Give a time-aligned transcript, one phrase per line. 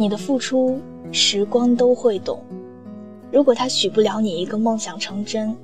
[0.00, 0.78] 你的付出，
[1.10, 2.40] 时光都会懂。
[3.32, 5.56] 如果他许不了你一个梦想成真，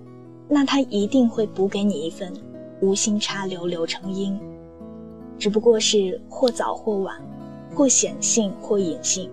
[0.48, 2.32] 那他一定会补给你一份
[2.80, 4.36] 无心插柳柳成荫。
[5.38, 7.14] 只不过是或早或晚，
[7.76, 9.30] 或显性或隐性，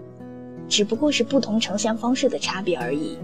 [0.70, 3.18] 只不过是不同呈现方式的差别而已。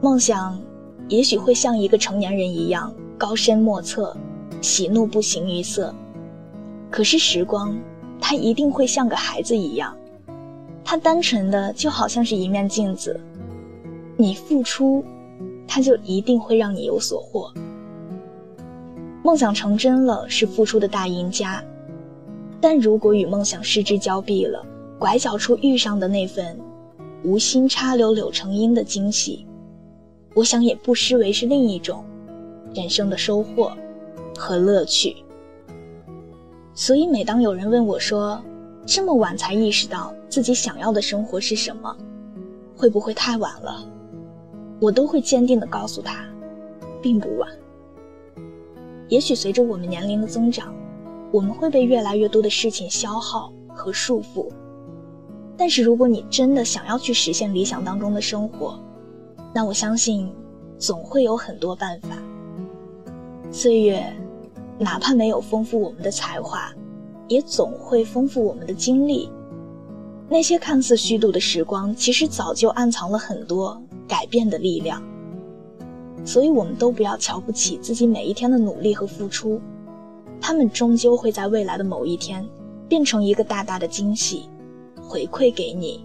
[0.00, 0.60] 梦想，
[1.08, 4.16] 也许会像一个成年人一样高深莫测，
[4.60, 5.94] 喜怒不形于色。
[6.90, 7.78] 可是时光，
[8.20, 9.96] 它一定会像个孩子一样，
[10.90, 13.20] 它单纯的就好像是一面镜子。
[14.16, 15.04] 你付出，
[15.64, 17.48] 它就一定会让你有所获。
[19.22, 21.62] 梦想成真了，是付出的大赢家；
[22.60, 24.66] 但如果与梦想失之交臂了，
[24.98, 26.58] 拐角处遇上的那份
[27.22, 29.46] 无心插柳柳成荫的惊喜，
[30.34, 32.04] 我想也不失为是另一种
[32.74, 33.70] 人生的收获
[34.36, 35.14] 和乐趣。
[36.74, 38.42] 所以，每当有人问我说
[38.86, 41.96] ：“这么晚才意识到自己想要的生活是什么，
[42.76, 43.86] 会不会太晚了？”
[44.80, 46.24] 我都会坚定地告诉他，
[47.02, 47.48] 并不晚。
[49.08, 50.74] 也许随着我们年龄的增长，
[51.30, 54.48] 我们会被越来越多的事情消耗和束缚。
[55.54, 58.80] 但是如果你真的想要去实现理想当中的生活，
[59.52, 60.32] 那我相信
[60.78, 62.16] 总会有很多办法。
[63.50, 64.02] 岁月，
[64.78, 66.72] 哪怕没有丰富我们的才华，
[67.30, 69.30] 也总会丰富我们的经历。
[70.28, 75.00] 那些看似虚度的时光，其实早就暗藏了很多改变的力量。
[76.24, 79.60] 所以，我们都不要瞧不起自己每一天的努力和付出，
[80.40, 82.44] 他们终究会在未来的某一天，
[82.88, 84.48] 变成一个大大的惊喜，
[85.00, 86.04] 回馈给你。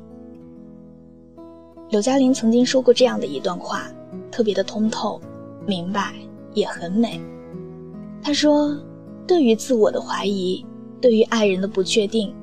[1.90, 3.92] 柳嘉玲曾经说过这样的一段话，
[4.32, 5.20] 特别的通透、
[5.66, 6.14] 明白，
[6.54, 7.20] 也很美。
[8.22, 8.78] 她说
[9.28, 10.66] ：“对于自我的怀疑，
[11.02, 12.34] 对于爱人的不确定，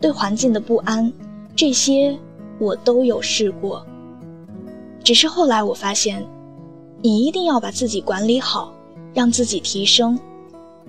[0.00, 1.12] 对环境的不安，
[1.54, 2.16] 这些
[2.58, 3.84] 我都有试过。
[5.02, 6.26] 只是后来我发现。”
[7.02, 8.72] 你一定要把自己管理好，
[9.12, 10.18] 让自己提升。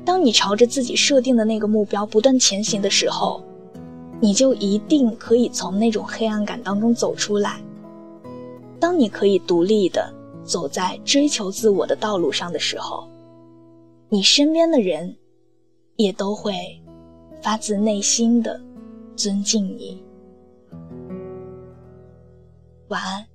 [0.06, 3.44] 当你朝着自己设定的那个目标不断前行的时候，
[4.22, 7.62] 你就一定可以从那种黑暗感当中走出来。
[8.80, 10.12] 当你可以独立的
[10.46, 13.08] 走在追求自我的道路上的时候，
[14.08, 15.14] 你身边的人
[15.98, 16.54] 也都会
[17.48, 18.60] 发自内心的
[19.16, 20.04] 尊敬你。
[22.90, 23.27] 晚安。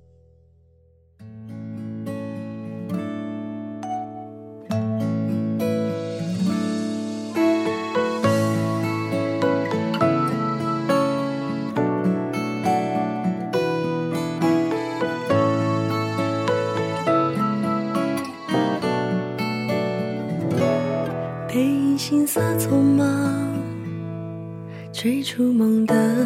[25.03, 26.25] 追逐梦的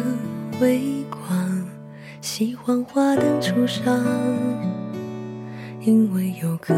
[0.60, 1.66] 微光，
[2.20, 3.84] 喜欢花灯初上，
[5.80, 6.76] 因为有歌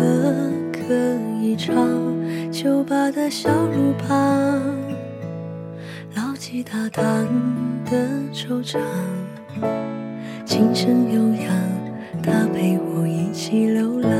[0.73, 0.95] 可
[1.43, 1.77] 以唱，
[2.51, 4.63] 酒吧的小路旁，
[6.17, 7.05] 老吉他弹
[7.85, 8.79] 的惆怅，
[10.47, 11.55] 琴声悠扬，
[12.23, 14.11] 他陪我一起流浪，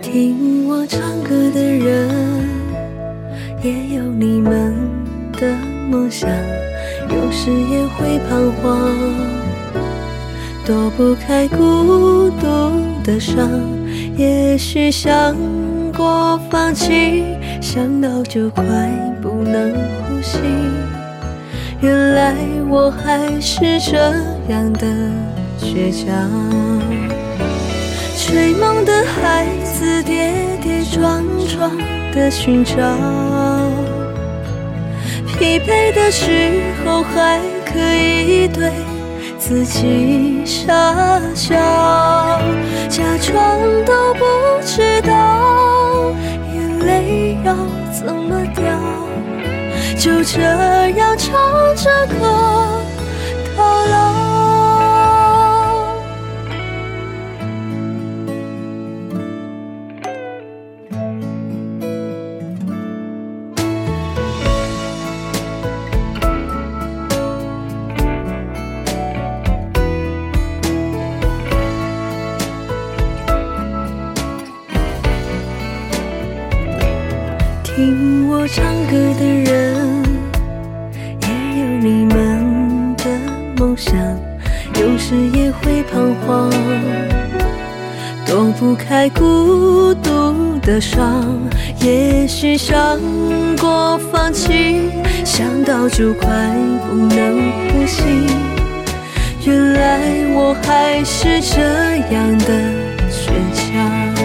[0.00, 2.08] 听我唱歌的人。
[3.62, 4.72] 也有你们
[5.38, 5.54] 的
[5.90, 6.28] 梦想，
[7.10, 8.90] 有时也会彷徨，
[10.64, 13.48] 躲不开孤独的伤。
[14.16, 15.36] 也许想
[15.96, 17.24] 过放弃，
[17.60, 18.64] 想到就快
[19.20, 20.38] 不能呼吸。
[21.80, 22.34] 原来
[22.68, 23.98] 我还是这
[24.48, 24.86] 样的
[25.60, 26.30] 倔强，
[28.16, 30.32] 追梦的孩子跌
[30.62, 31.70] 跌撞撞。
[32.16, 32.74] 的寻找，
[35.38, 38.70] 疲惫的时候还可以对
[39.38, 40.72] 自己傻
[41.34, 41.54] 笑，
[42.88, 44.24] 假装都不
[44.64, 46.14] 知道
[46.54, 47.54] 眼泪要
[47.92, 48.64] 怎么掉，
[49.98, 50.40] 就这
[50.96, 51.34] 样唱
[51.76, 52.80] 着歌
[53.56, 54.35] 到老。
[77.76, 80.02] 听我唱歌的人，
[81.20, 81.28] 也
[81.60, 83.04] 有你们的
[83.58, 83.94] 梦想，
[84.80, 86.50] 有时也会彷徨，
[88.24, 91.22] 躲不开孤独的伤，
[91.80, 92.98] 也许伤
[93.60, 94.90] 过放弃，
[95.22, 96.30] 想到就快
[96.88, 98.02] 不能呼吸。
[99.44, 100.00] 原来
[100.32, 101.60] 我还是这
[102.14, 102.54] 样的
[103.10, 104.16] 倔强。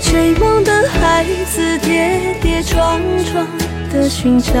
[0.00, 0.49] 追梦
[0.88, 3.00] 孩子跌跌撞
[3.32, 3.46] 撞
[3.92, 4.52] 的寻找，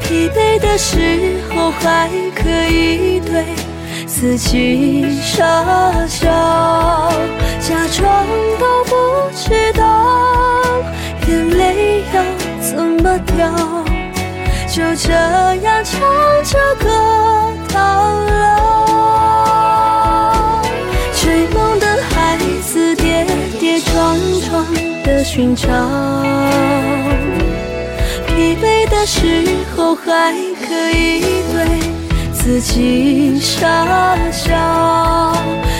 [0.00, 3.44] 疲惫的时候还可以对
[4.06, 5.44] 自己傻
[6.06, 6.28] 笑，
[7.60, 8.26] 假装
[8.58, 8.94] 都不
[9.34, 9.82] 知道
[11.26, 12.22] 眼泪要
[12.60, 13.50] 怎么掉，
[14.68, 15.12] 就这
[15.62, 16.00] 样唱
[16.44, 16.86] 着歌
[17.72, 18.11] 到
[25.24, 25.68] 寻找
[28.26, 29.46] 疲惫的时
[29.76, 30.32] 候还
[30.66, 31.20] 可以
[31.52, 31.78] 对
[32.32, 35.32] 自己傻笑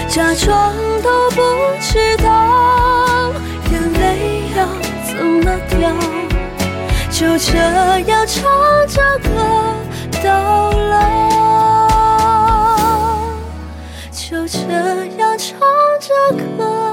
[0.08, 0.72] 假装
[1.02, 1.42] 都不
[1.80, 3.32] 知道
[3.72, 4.66] 眼泪要
[5.08, 5.90] 怎么掉。
[7.10, 7.56] 就这
[8.00, 8.42] 样唱
[8.88, 9.28] 着歌
[10.22, 10.98] 到老
[14.10, 14.58] 就这
[15.18, 15.60] 样唱
[16.00, 16.91] 着歌